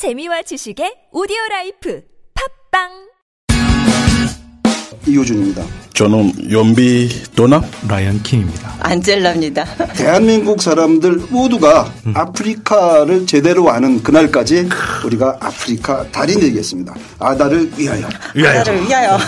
[0.00, 2.00] 재미와 지식의 오디오 라이프
[2.70, 2.88] 팟빵
[5.06, 5.62] 이호준입니다.
[5.92, 8.76] 저는 연비 도나 라이언 킹입니다.
[8.80, 9.66] 안젤라입니다.
[9.92, 14.70] 대한민국 사람들 모두가 아프리카를 제대로 아는 그날까지
[15.04, 16.94] 우리가 아프리카 달인 되겠습니다.
[17.18, 18.08] 아다를 위하여.
[18.34, 19.18] 나라를 위하여.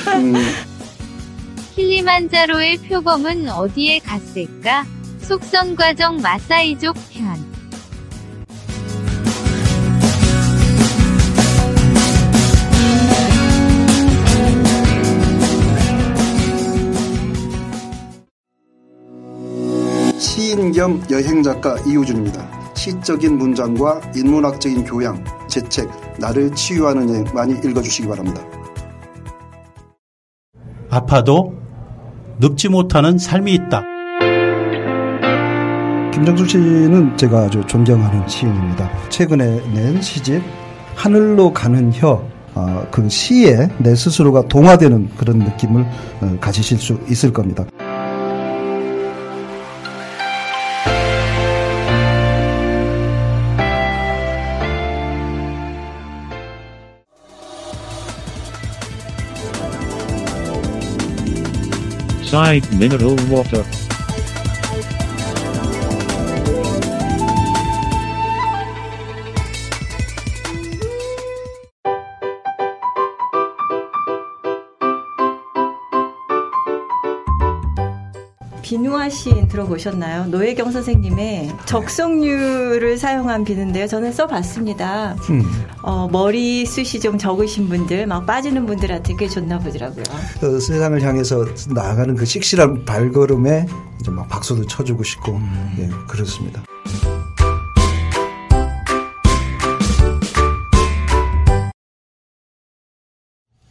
[1.76, 4.86] 킬리만자로의 표범은 어디에 갔을까?
[5.20, 7.49] 속성 과정 마사이족 편.
[20.50, 22.74] 시인 겸 여행 작가 이호준입니다.
[22.74, 28.42] 시적인 문장과 인문학적인 교양, 제 책 나를 치유하는 여행 많이 읽어주시기 바랍니다.
[30.90, 31.54] 아파도
[32.40, 33.84] 늙지 못하는 삶이 있다.
[36.12, 38.90] 김정수 씨는 제가 아주 존경하는 시인입니다.
[39.08, 40.42] 최근에 낸 시집
[40.96, 42.28] 하늘로 가는 혀.
[42.56, 45.86] 아, 그 시에 내 스스로가 동화되는 그런 느낌을
[46.22, 47.64] 어, 가지실 수 있을 겁니다.
[62.30, 63.89] Side mineral water.
[78.90, 80.26] 비누화 시인 들어보셨나요?
[80.26, 83.86] 노혜경 선생님의 적성류를 사용한 비누인데요.
[83.86, 85.16] 저는 써봤습니다.
[85.82, 90.02] 어, 머리 숱이 좀 적으신 분들, 막 빠지는 분들한테 꽤 좋나 보더라고요.
[90.40, 93.66] 그 세상을 향해서 나아가는 그 씩씩한 발걸음에
[94.00, 95.40] 이제 막 박수도 쳐주고 싶고
[95.78, 96.64] 예, 그렇습니다.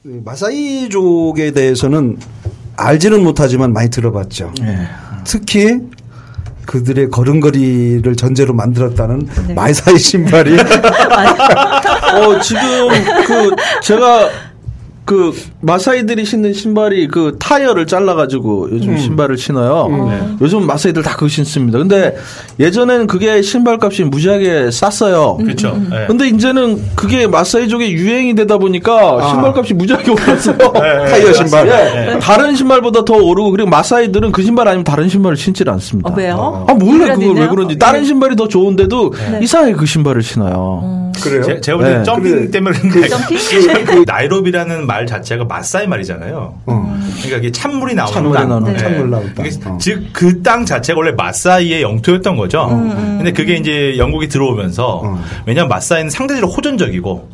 [0.01, 2.17] 그 마사이족에 대해서는
[2.77, 4.53] 알지는 못하지만 많이 들어봤죠.
[5.29, 5.79] 특히
[6.65, 9.53] 그들의 걸음걸이를 전제로 만들었다는 네.
[9.53, 12.89] 마사이 신발이 어, 지금
[13.27, 14.27] 그 제가
[15.09, 19.87] 그 마사이들이 신는 신발이 그 타이어를 잘라가지고 요즘 신발을 신어요.
[20.08, 20.36] 네.
[20.39, 21.80] 요즘 마사이들 다 그거 신습니다.
[21.80, 22.15] 근데
[22.59, 25.37] 예전에는 그게 신발 값이 무지하게 쌌어요.
[25.37, 25.81] 그렇죠.
[25.89, 26.05] 네.
[26.05, 30.58] 근데 이제는 그게 마사이족의 유행이 되다 보니까 신발 값이 무지하게 올랐어요.
[31.09, 31.67] 타이어 신발.
[31.67, 32.20] 예.
[32.20, 36.11] 다른 신발보다 더 오르고 그리고 마사이들은 그 신발 아니면 다른 신발을 신질 않습니다.
[36.11, 36.65] 어, 왜요?
[36.67, 37.47] 아 몰라 그걸 왜?
[37.47, 38.05] 그런지 다른 네.
[38.05, 41.09] 신발이 더 좋은데도 이상하게 그 신발을 신어요.
[41.21, 41.61] 그래요?
[41.61, 42.03] 제, 볼때 네.
[42.03, 42.52] 점핑 그래.
[42.52, 43.37] 때문에 그런데 점핑?
[43.86, 46.54] 그 나이로비라는 말 자체가 마사이 말이잖아요.
[46.65, 48.49] 그러니까 이게 찬물이 나오는 찬물이 땅.
[48.49, 48.77] 나오는 네.
[48.77, 49.45] 찬물 나오는 땅.
[49.45, 49.77] 이게 어.
[49.80, 52.67] 즉그 땅 자체가 원래 마사이의 영토였던 거죠.
[52.70, 55.23] 근데 그게 이제 영국이 들어오면서 어.
[55.45, 57.30] 왜냐하면 마사이는 상대적으로 호전적이고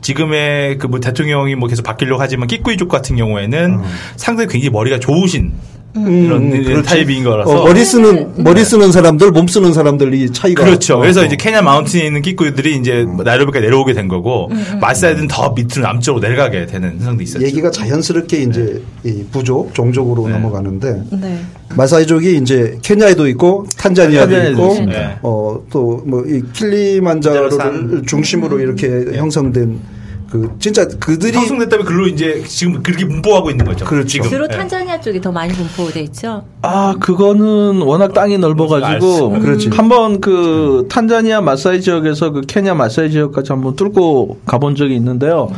[0.00, 3.80] 지금의 그 뭐 대통령이 뭐 계속 바뀌려고 하지만 끼꾸이족 같은 경우에는
[4.16, 5.52] 상당히 굉장히 머리가 좋으신
[5.94, 6.88] 이런 음, 그렇지.
[6.88, 10.96] 타입인 거라서 어, 머리 쓰는 머리 쓰는 사람들, 몸 쓰는 사람들 이 차이가 그렇죠.
[10.96, 11.24] 어, 그래서 어.
[11.24, 16.66] 이제 케냐 마운틴에 있는 키쿠유들이 이제 나이로비가 내려오게 된 거고 마사이들은 더 밑으로 남쪽으로 내려가게
[16.66, 17.44] 되는 현상도 있었죠.
[17.44, 21.40] 얘기가 자연스럽게 이제 이 부족 종족으로 넘어가는데 네.
[21.74, 24.74] 마사이족이 이제 케냐에도 있고 탄자니아도 있고.
[24.86, 25.16] 네.
[25.22, 29.97] 어또 뭐이 킬리만자로를 킬리만자로 중심으로 이렇게 형성된
[30.30, 33.86] 그 진짜 그들이 형성됐다면 글로 이제 지금 그렇게 분포하고 있는 거죠.
[33.86, 34.08] 그렇죠.
[34.08, 34.28] 지금.
[34.28, 34.56] 주로 예.
[34.56, 36.44] 탄자니아 쪽이 더 많이 분포돼 있죠.
[36.62, 39.34] 아, 그거는 워낙 땅이 넓어가지고.
[39.34, 39.70] 알 그렇지.
[39.70, 45.50] 한번 그 탄자니아 마사이 지역에서 그 케냐 마사이 지역까지 한번 뚫고 가본 적이 있는데요.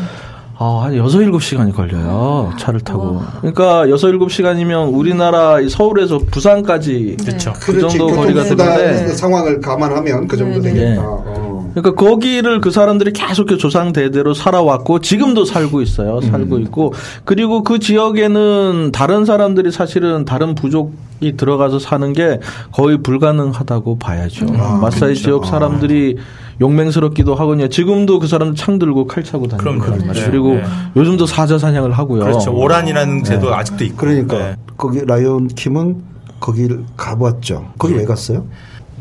[0.63, 2.53] 아, 한 6, 7시간이 걸려요.
[2.59, 3.23] 차를 타고.
[3.41, 7.17] 그러니까 6, 7시간이면 우리나라 이 서울에서 부산까지.
[7.25, 7.55] 그렇죠.
[7.61, 9.09] 그 정도 거리가 되는데.
[9.09, 10.81] 상황을 감안하면 그 정도 네, 네.
[10.81, 11.03] 되겠다.
[11.03, 11.07] 예.
[11.07, 11.50] 어.
[11.73, 16.21] 그러니까 거기를 그 사람들이 계속 조상 대대로 살아왔고 지금도 살고 있어요.
[16.21, 16.93] 살고 있고
[17.25, 22.41] 그리고 그 지역에는 다른 사람들이 사실은 다른 부족이 들어가서 사는 게
[22.73, 24.47] 거의 불가능하다고 봐야죠.
[24.81, 26.17] 마사이 지역 사람들이
[26.61, 27.69] 용맹스럽기도 하거든요.
[27.69, 29.79] 지금도 그 사람들 창 들고 칼 차고 다니는.
[29.79, 30.13] 거란 말이에요.
[30.13, 30.31] 네.
[30.31, 30.63] 그리고 네.
[30.95, 32.23] 요즘도 사자 사냥을 하고요.
[32.25, 32.53] 그렇죠.
[32.53, 33.97] 오란이라는 제도 아직도 있고.
[33.97, 34.57] 그러니까 네.
[34.77, 36.03] 거기 라이온 킴은
[36.39, 37.73] 거기를 가봤죠.
[37.79, 38.45] 거기 왜 갔어요?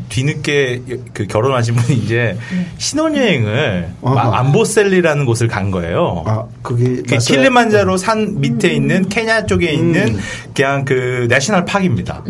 [0.10, 0.82] 뒤늦게
[1.14, 2.38] 그 결혼하신 분이 이제
[2.78, 4.16] 신혼여행을 아하.
[4.16, 6.24] 마- 암보셀리라는 곳을 간 거예요.
[6.26, 10.18] 아 그게 그 킬리만자로 산 밑에 있는 케냐 쪽에 있는
[10.54, 12.24] 그냥 그 national park입니다.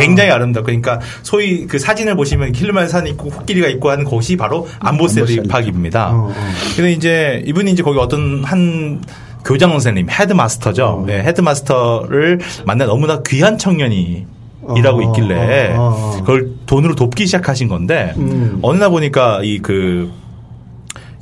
[0.00, 4.66] 굉장히 아름답고 그러니까 소위 그 사진을 보시면 킬리만자 산 있고 코끼리가 있고 하는 곳이 바로
[4.80, 5.48] 암보셀리 암보셀리.
[5.48, 6.08] park입니다.
[6.10, 6.34] 어, 어.
[6.74, 9.02] 근데 이제 이분이 이제 거기 어떤 한
[9.44, 11.04] 교장 선생님 headmaster죠.
[11.06, 14.26] 네, headmaster를 만나 너무나 귀한 청년이
[14.76, 15.84] 일하고 어, 있길래 어, 어,
[16.16, 16.20] 어.
[16.20, 18.58] 그걸 돈으로 돕기 시작하신 건데 음.
[18.62, 20.10] 어느 날 보니까 이 그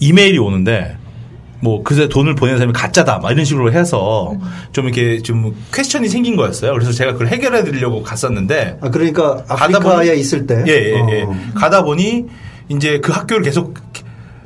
[0.01, 0.97] 이메일이 오는데
[1.61, 4.35] 뭐 그새 돈을 보내는 사람이 가짜다 막 이런 식으로 해서
[4.73, 6.73] 좀 이렇게 좀 퀘스천이 생긴 거였어요.
[6.73, 10.63] 그래서 제가 그걸 해결해 드리려고 갔었는데 아, 그러니까 가다 아프리카에 보니- 있을 때.
[10.67, 11.23] 예, 예, 예.
[11.23, 11.35] 어.
[11.55, 12.27] 가다 보니
[12.69, 13.75] 이제 그 학교를 계속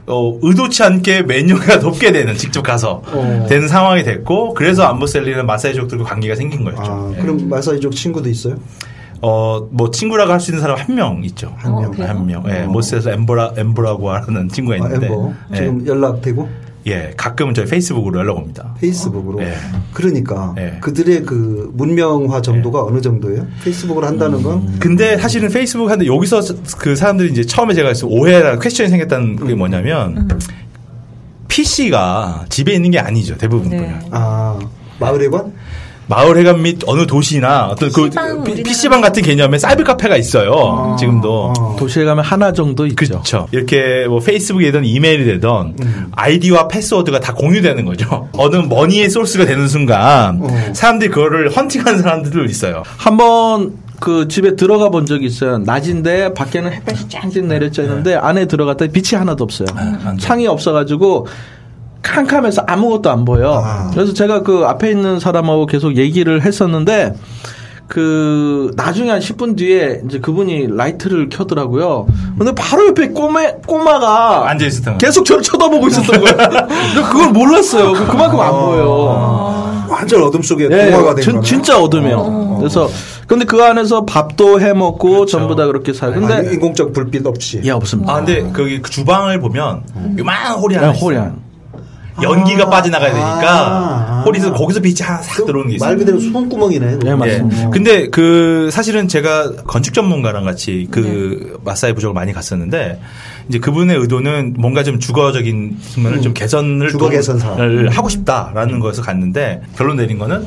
[0.08, 3.46] 어, 의도치 않게 메뉴가 높게 되는 직접 가서 어.
[3.49, 6.82] 되는 상황이 됐고 그래서 안보셀리는 마사이족들과 관계가 생긴 거였죠.
[6.82, 7.20] 아, 예.
[7.20, 8.56] 그럼 마사이족 친구도 있어요?
[9.20, 11.52] 어, 뭐 친구라고 할 수 있는 사람 한 명 있죠.
[11.58, 11.93] 한 명.
[12.08, 12.44] 한 명.
[12.49, 12.66] 예, 어.
[12.69, 15.32] 모스에서 엠보라 엠보라고 하는 친구가 아, 있는데 엠버.
[15.52, 15.56] 예.
[15.56, 16.49] 지금 연락되고
[16.86, 18.75] 예, 가끔은 저희 페이스북으로 연락 옵니다.
[18.80, 19.42] 페이스북으로.
[19.42, 19.54] 예.
[19.92, 20.78] 그러니까 예.
[20.80, 23.46] 그들의 그 문명화 정도가 어느 정도예요?
[23.62, 26.40] 페이스북으로 한다는 건 근데 사실은 페이스북 하는데 여기서
[26.78, 30.28] 그 사람들이 이제 처음에 제가 오해라 퀘스천이 생겼다는 게 뭐냐면
[31.48, 33.78] PC가 집에 있는 게 아니죠 대부분 네.
[33.78, 34.58] 보면 아,
[35.00, 35.52] 마을의 관?
[36.08, 40.96] 마을 해관 및 어느 도시나 어떤 그 PC방, 우리나라- PC방 같은 개념의 사이버 카페가 있어요
[40.99, 41.76] 지금도 어.
[41.78, 42.96] 도시에 가면 하나 정도 있죠.
[42.96, 43.46] 그렇죠.
[43.52, 45.76] 이렇게 뭐 페이스북이든 이메일이 되던
[46.12, 48.28] 아이디와 패스워드가 다 공유되는 거죠.
[48.37, 50.49] 어느 money의 source가 되는 순간 어.
[50.72, 52.82] 사람들이 그거를 헌팅하는 사람들 있어요.
[52.96, 55.58] 한번 그 집에 들어가 본 적이 있어요.
[55.58, 59.66] 낮인데 밖에는 햇볕이 쫙쫙 내려져 있는데 안에 들어갔더니 빛이 하나도 없어요.
[60.20, 61.26] 창이 없어가지고
[62.02, 63.62] 캄캄해서 아무것도 안 보여.
[63.92, 67.14] 그래서 제가 그 앞에 있는 사람하고 계속 얘기를 했었는데
[67.88, 72.06] 그 나중에 한 10분 뒤에 이제 그분이 라이트를 켜더라고요.
[72.38, 74.98] 근데 바로 옆에 꼬마 꼬마가 앉아 있었던 거예요.
[74.98, 76.36] 계속 저를 쳐다보고 있었던 거예요.
[76.68, 77.92] 근데 그걸 몰랐어요.
[77.94, 79.86] 그- 그만큼 안 보여.
[79.88, 81.46] 완전 어둠 속에 예, 동화가 된 진, 거네.
[81.46, 82.56] 진짜 어둠이요.
[82.58, 82.90] 그래서
[83.26, 86.16] 근데 그 안에서 밥도 해 먹고 전부 다 그렇게 살고.
[86.26, 87.62] 아니, 근데 인공적 불빛 없이.
[87.64, 88.12] 예 없습니다.
[88.12, 89.82] 아 근데 거기 그 주방을 보면
[90.18, 91.04] 요만한 홀이 하나 네, 있어요.
[91.06, 91.47] 호리안.
[92.23, 92.70] 연기가 아.
[92.70, 94.23] 빠져나가야 되니까 아.
[94.26, 95.88] 홀에서 거기서 빛이 싹 들어오는 게 있어요.
[95.91, 96.99] 말 그대로 손구멍이네.
[96.99, 97.65] 네, 맞습니다.
[97.67, 97.70] 예.
[97.70, 103.00] 근데 그 사실은 제가 건축 전문가랑 같이 그 마사이 부족을 많이 갔었는데
[103.49, 107.59] 이제 그분의 의도는 뭔가 좀 주거적인 측면을 좀 개선을 주거 또- 개선 사업.
[107.61, 110.47] 을 하고 싶다라는 거에서 갔는데 결론 내린 거는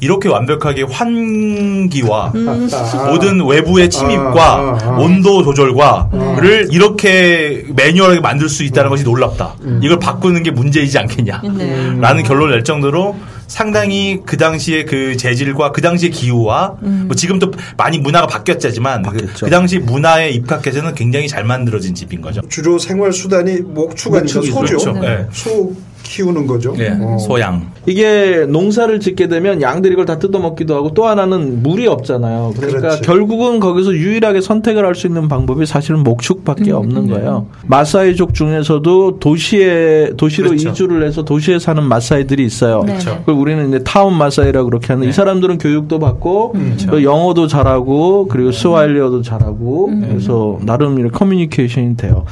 [0.00, 3.06] 이렇게 완벽하게 환기와 아.
[3.06, 4.98] 모든 외부의 침입과 아, 아, 아.
[4.98, 9.54] 온도 조절과를 이렇게 매뉴얼하게 만들 수 있다는 것이 놀랍다.
[9.62, 9.80] 음.
[9.82, 11.42] 이걸 바꾸는 게 문제이지 않겠냐.
[11.56, 11.96] 네.
[12.00, 17.52] 라는 결론을 낼 정도로 상당히 그 당시의 그 재질과 그 당시의 기후와 뭐 지금 또
[17.76, 19.26] 많이 문화가 바뀌었지만 그.
[19.44, 22.40] 그 당시 문화에 입각해서는 굉장히 잘 만들어진 집인 거죠.
[22.48, 24.52] 주로 생활 수단이 목축 목축이죠.
[24.52, 24.78] 소죠.
[24.78, 24.92] 그렇죠.
[25.00, 25.26] 네.
[25.30, 25.72] 소
[26.04, 26.72] 키우는 거죠.
[26.78, 27.18] 예, 어.
[27.18, 27.70] 소양.
[27.86, 32.52] 이게 농사를 짓게 되면 양들이 이걸 다 뜯어먹기도 하고 또 하나는 물이 없잖아요.
[32.56, 33.02] 그러니까 그렇지.
[33.02, 37.46] 결국은 거기서 유일하게 선택을 할 수 있는 방법이 사실은 목축밖에 없는 거예요.
[37.66, 40.68] 마사이족 중에서도 도시에 도시로 그렇죠.
[40.68, 42.82] 이주를 해서 도시에 사는 마사이들이 있어요.
[42.86, 42.92] 네.
[42.92, 43.18] 그렇죠.
[43.20, 46.54] 그걸 우리는 이제 타운 마사이라고 그렇게 하는 이 사람들은 교육도 받고
[46.90, 52.24] 또 영어도 잘하고 그리고 스와힐리어도 잘하고 그래서 나름 이렇게 커뮤니케이션이 돼요.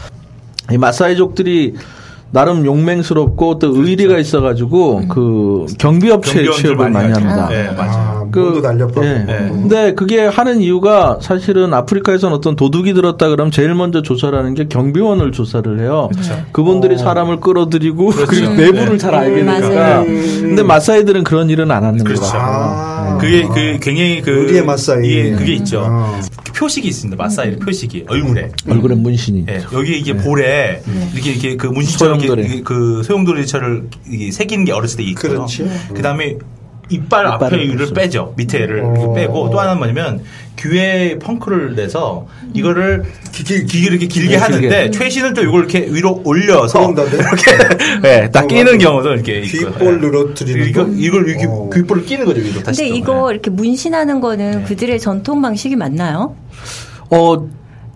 [0.71, 1.75] 이 마사이족들이
[2.33, 7.13] 나름 용맹스럽고 또 의리가 있어가지고 그 경비업체에 취업을 많이.
[7.13, 7.49] 합니다.
[7.49, 8.12] 네, 맞아요.
[8.41, 9.05] 아, 그- 날렵하고.
[9.05, 9.25] 예.
[9.27, 9.49] 네.
[9.51, 14.67] 근데 그게 하는 이유가 사실은 아프리카에서는 어떤 도둑이 들었다 그러면 제일 먼저 조사를 하는 게
[14.69, 16.09] 경비원을 조사를 해요.
[16.53, 18.99] 그분들이 사람을 끌어들이고 그리고 내부를 네.
[18.99, 19.69] 잘 알게 음, 되니까.
[19.69, 20.05] 맞아요.
[20.05, 22.23] 근데 마사이들은 그런 일은 안 하는 그렇죠.
[22.23, 22.37] 거죠.
[22.39, 23.19] 아.
[23.21, 25.07] 그게 그 굉장히 그 의리의 마사이.
[25.07, 25.81] 이게 그게 있죠.
[25.87, 26.21] 어.
[26.57, 27.21] 표식이 있습니다.
[27.23, 28.51] 마사이 표식이 얼굴에.
[28.69, 29.47] 얼굴에 문신이.
[29.49, 30.83] 예, 여기 이게 볼에
[31.15, 32.43] 이렇게 이렇게 그 문신처럼 소용돌이.
[32.47, 35.33] 이렇게 그 소용돌이처를 이게 새기는 게 어렸을 때 있고요.
[35.33, 35.69] 그렇지.
[35.95, 36.37] 그다음에
[36.93, 37.95] 이빨 앞에 그렇죠.
[37.95, 38.35] 빼죠.
[38.37, 38.95] 밑에 를 어.
[38.95, 40.23] 이렇게 빼고 또 하나는 뭐냐면
[40.59, 44.91] 귀에 펑크를 내서 이거를 기, 기, 이렇게 길게 네, 하는데 길게.
[44.91, 47.11] 최신을 또 이걸 이렇게 위로 올려서 그런다네?
[47.17, 48.79] 이렇게 예, 딱 어, 끼는.
[48.79, 49.81] 경우도 이렇게 예.
[49.81, 50.93] 늘어뜨리는 이거 거?
[50.95, 51.71] 이걸 이렇게 어.
[51.73, 52.83] 귓볼을 끼는 거죠 위로 다시.
[52.83, 52.97] 근데 또.
[52.97, 53.33] 이거 예.
[53.35, 56.37] 이렇게 문신하는 거는 그들의 전통 방식이 맞나요?
[57.11, 57.49] 어,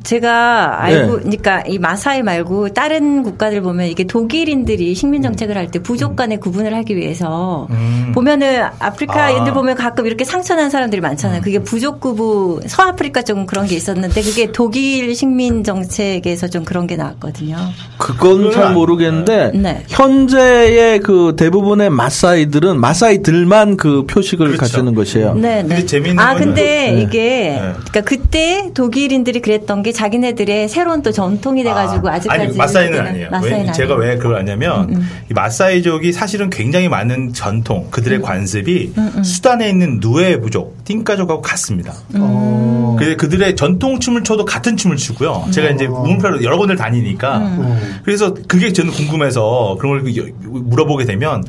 [0.07, 1.23] 제가 알고, 네.
[1.23, 6.39] 그러니까 이 마사이 말고 다른 국가들 보면 이게 독일인들이 식민 정책을 할 때 부족 간의
[6.39, 8.13] 구분을 하기 위해서 음.
[8.15, 9.55] 보면은 아프리카인들 아.
[9.55, 11.41] 보면 가끔 이렇게 상처난 사람들이 많잖아요.
[11.43, 16.95] 그게 부족 구분, 서아프리카 쪽은 그런 게 있었는데 그게 독일 식민 정책에서 좀 그런 게
[16.95, 17.57] 나왔거든요.
[17.99, 19.83] 그건 잘 모르겠는데 네.
[19.89, 24.61] 현재의 그 대부분의 마사이들은 마사이들만 그 표식을 그렇죠.
[24.61, 25.35] 가지는 것이에요.
[25.35, 25.87] 네, 근데 네.
[25.87, 27.03] 재미있는 아, 거는 근데 네.
[27.03, 33.01] 이게 그러니까 그때 독일인들이 그랬던 게 자기네들의 새로운 또 전통이 돼가지고 아, 직까지 아니 마사이는
[33.01, 33.29] 아니에요.
[33.43, 37.91] 왜, 제가 왜 그걸 아냐면 음, 이 마사이족이 사실은 굉장히 많은 전통 음.
[37.91, 38.93] 그들의 관습이
[39.25, 41.93] 수단에 있는 누에 부족 띵가족하고 같습니다.
[42.15, 42.95] 음.
[42.99, 45.47] 그래서 그들의 전통 춤을 춰도 같은 춤을 추고요.
[45.51, 47.59] 제가 이제 우문표로 여러 군데를 다니니까
[48.05, 51.43] 그래서 그게 저는 궁금해서 그런 걸 여- 물어보게 되면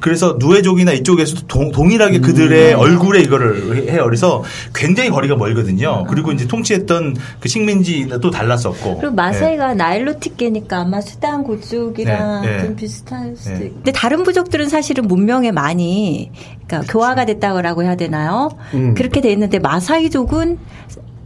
[0.00, 4.04] 그래서 누에족이나 이쪽에서도 동, 동일하게 그들의 얼굴에 이거를 해요.
[4.04, 4.42] 그래서
[4.74, 6.04] 굉장히 거리가 멀거든요.
[6.08, 8.98] 그리고 이제 통치했던 그 식민지 는 또 달랐었고.
[8.98, 12.64] 그리고 마사이가 나일로티케니까 아마 수단 고쪽이랑 네, 네.
[12.64, 13.66] 좀 비슷할 수도 네.
[13.66, 13.74] 있고.
[13.76, 16.30] 근데 다른 부족들은 사실은 문명에 많이
[16.66, 18.50] 그러니까 교화가 됐다고 해야 되나요?
[18.74, 18.94] 음.
[18.94, 20.58] 그렇게 돼 있는데 마사이족은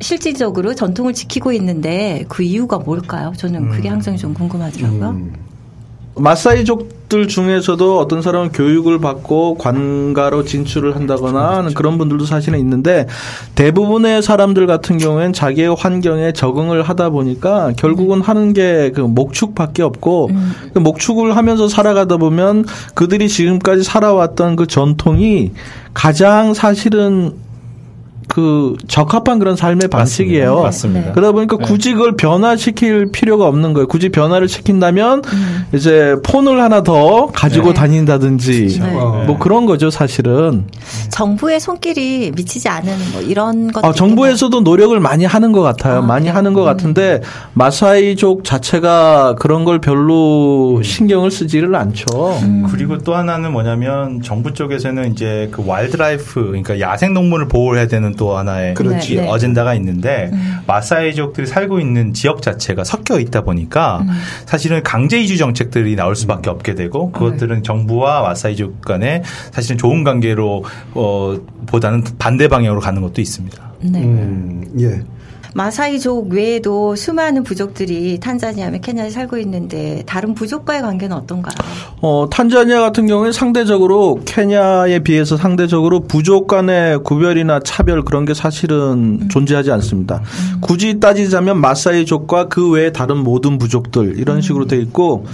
[0.01, 3.33] 실질적으로 전통을 지키고 있는데 그 이유가 뭘까요?
[3.37, 5.21] 저는 그게 항상 좀 궁금하더라고요.
[6.15, 13.07] 마사이족들 중에서도 어떤 사람은 교육을 받고 관가로 진출을 한다거나 하는 그런 분들도 사실은 있는데
[13.55, 20.31] 대부분의 사람들 같은 경우에는 자기의 환경에 적응을 하다 보니까 결국은 하는 게 그 목축밖에 없고
[20.75, 22.65] 그 목축을 하면서 살아가다 보면
[22.95, 25.53] 그들이 지금까지 살아왔던 그 전통이
[25.95, 27.33] 가장 사실은
[28.33, 30.63] 그 적합한 그런 삶의 방식이에요.
[30.63, 31.13] 맞습니다.
[31.13, 33.87] 그러다 보니까 굳이 그걸 변화시킬 필요가 없는 거예요.
[33.87, 35.21] 굳이 변화를 시킨다면
[35.75, 37.75] 이제 폰을 하나 더 가지고 네.
[37.75, 38.91] 다닌다든지 네.
[39.27, 40.65] 뭐 그런 거죠, 사실은.
[41.11, 43.85] 정부의 손길이 미치지 않은 뭐 이런 것.
[43.85, 45.99] 아, 정부에서도 노력을 많이 하는 것 같아요.
[45.99, 46.37] 아, 많이 그래요?
[46.39, 47.21] 하는 것 같은데
[47.53, 52.07] 마사이족 자체가 그런 걸 별로 신경을 쓰지를 않죠.
[52.71, 58.39] 그리고 또 하나는 뭐냐면 정부 쪽에서는 이제 그 wildlife 그러니까 야생 동물을 보호해야 되는 또
[58.39, 59.15] 하나의 그렇지.
[59.15, 59.29] 이 네, 네.
[59.29, 60.31] 어젠다가 있는데
[60.69, 64.07] 마사이족들이 살고 있는 지역 자체가 섞여 있다 보니까
[64.47, 70.65] 사실은 강제 이주 정책들이 나올 수밖에 없게 되고 그것들은 정부와 마사이족 간에 사실은 좋은 관계로
[70.95, 71.37] 어
[71.67, 73.73] 보다는 반대 방향으로 가는 것도 있습니다.
[73.81, 74.03] 네.
[74.05, 75.03] 음, 예.
[75.55, 81.55] 마사이족 외에도 수많은 부족들이 탄자니아며 케냐에 살고 있는데 다른 부족과의 관계는 어떤가요?
[82.01, 89.29] 어, 탄자니아 같은 경우에 상대적으로 케냐에 비해서 상대적으로 부족 간의 구별이나 차별 그런 게 사실은
[89.31, 90.23] 존재하지 않습니다.
[90.61, 95.27] 굳이 따지자면 마사이족과 그 외의 다른 모든 부족들 이런 식으로 돼 있고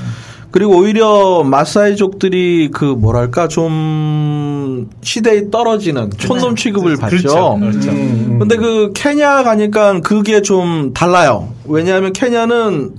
[0.50, 7.17] 그리고 오히려 마사이족들이 그 뭐랄까 좀 시대에 떨어지는 촌놈 취급을 받죠.
[7.17, 7.59] 그렇죠.
[7.61, 7.90] 그렇죠.
[7.90, 11.49] 근데 그 케냐 가니까 그게 좀 달라요.
[11.67, 12.93] 왜냐하면 케냐는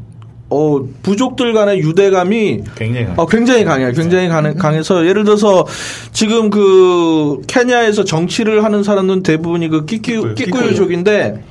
[0.51, 3.91] 어 부족들 간의 유대감이 굉장히 어, 굉장히 강해요.
[3.93, 5.65] 굉장히 강, 강해서 예를 들어서
[6.11, 11.43] 지금 그 케냐에서 정치를 하는 사람들은 대부분이 그 끼끼 끼꾸유족인데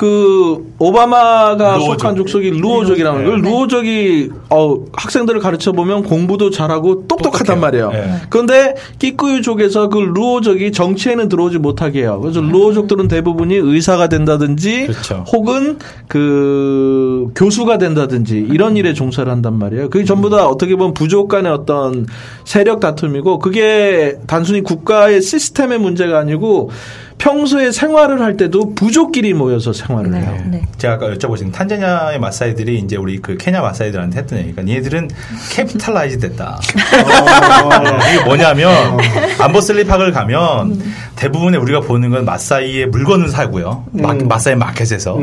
[0.00, 2.00] 그 오바마가 루오족.
[2.00, 3.50] 속한 족속이 루오족이라는 걸 네.
[3.50, 7.60] 루오족이 어 학생들을 가르쳐 보면 공부도 잘하고 똑똑하단 똑똑해요.
[7.60, 7.90] 말이에요.
[7.90, 8.14] 네.
[8.30, 12.18] 그런데 끼꾸유족에서 그 루오족이 정치에는 들어오지 못하게 해요.
[12.22, 15.24] 그래서 루오족들은 대부분이 의사가 된다든지 그렇죠.
[15.30, 15.76] 혹은
[16.08, 19.90] 그 교수가 된다든지 이런 일에 종사를 한단 말이에요.
[19.90, 22.06] 그게 전부 다 어떻게 보면 부족 간의 어떤
[22.46, 26.70] 세력 다툼이고 그게 단순히 국가의 시스템의 문제가 아니고
[27.20, 30.36] 평소에 생활을 할 때도 부족끼리 모여서 생활을 해요.
[30.46, 30.62] 네.
[30.78, 35.10] 제가 아까 여쭤보신 탄자니아의 마사이들이 이제 우리 그 케냐 마사이들한테 했던 얘기가 얘들은
[35.52, 36.58] capitalize 됐다.
[36.58, 38.98] 어, 이게 뭐냐면
[39.38, 40.82] 암보셀리 park을 가면
[41.16, 43.84] 대부분의 우리가 보는 건 마사이의 물건을 사고요.
[43.92, 45.18] 마, 마사이 마켓에서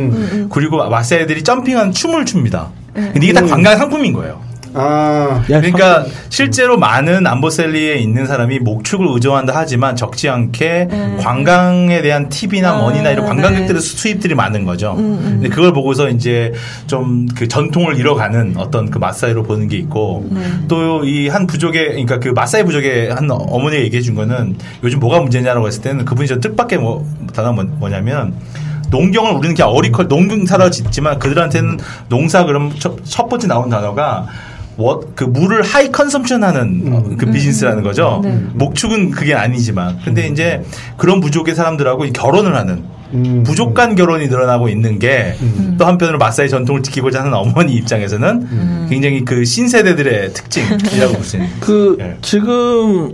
[0.51, 2.70] 그리고 마사이들이 점핑한 춤을 춥니다.
[2.94, 4.39] 근데 이게 다 관광 상품인 거예요.
[4.79, 10.88] 아, 야, 그러니까 실제로 많은 암보셀리에 있는 사람이 목축을 의존한다 하지만 적지 않게
[11.19, 13.88] 관광에 대한 팁이나 아, money나 이런 관광객들의 네.
[13.88, 14.93] 수입들이 많은 거죠.
[14.96, 16.53] 근데 그걸 보고서 이제
[16.88, 20.25] 좀 그 전통을 잃어가는 어떤 그 마사이로 보는 게 있고
[20.67, 25.19] 또 이 한 부족의 그러니까 그 마사이 부족의 한 어머니가 얘기해 준 거는 요즘 뭐가
[25.22, 28.34] 문제냐라고 했을 때는 그분이 저 뜻밖의 뭐 단어가 뭐- 뭐냐면
[28.89, 31.77] 농경을 우리는 그냥 agricultural 농사를 짓지만 그들한테는
[32.10, 34.25] 농사 그럼 첫, 첫 번째 나온 단어가
[34.77, 38.22] wa- 그 물을 high consumption 하는 그 비즈니스라는 거죠.
[38.53, 39.98] 목축은 그게 아니지만.
[40.05, 40.63] 근데 이제
[40.98, 43.43] 그런 부족의 사람들하고 이 결혼을 하는 음.
[43.46, 45.36] 부족 간 결혼이 늘어나고 있는 게
[45.77, 51.50] 또 한편으로 마사이 전통을 지키고자 하는 어머니 입장에서는 굉장히 그 신세대들의 특징이라고 볼 수 있는.
[51.60, 52.17] 그 예.
[52.22, 53.13] 지금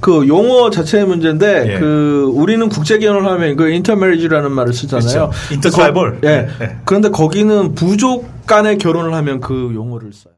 [0.00, 1.78] 그 용어 자체의 문제인데 예.
[1.78, 5.28] 그 우리는 국제 결혼을 하면 그 인터메리지라는 말을 쓰잖아요.
[5.30, 5.54] 그렇죠.
[5.54, 6.20] 인터트라이벌.
[6.20, 6.48] 거- 예.
[6.60, 6.76] 예.
[6.84, 10.34] 그런데 거기는 부족 간의 결혼을 하면 그 용어를 써요.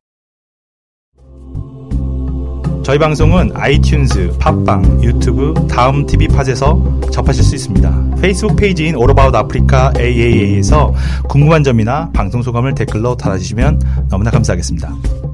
[2.84, 8.16] 저희 방송은 아이튠즈, 팟빵, 유튜브, 다음 TV 팟에서 접하실 수 있습니다.
[8.20, 10.92] 페이스북 페이지인 About Africa AAA에서
[11.26, 15.33] 궁금한 점이나 방송 소감을 댓글로 달아주시면 너무나 감사하겠습니다.